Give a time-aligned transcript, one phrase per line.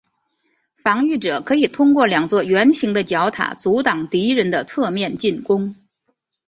[0.73, 5.75] 防御者可以通过两座圆形的角塔阻挡敌人的侧面进攻。